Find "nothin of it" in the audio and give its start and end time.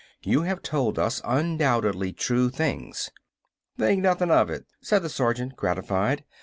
4.01-4.65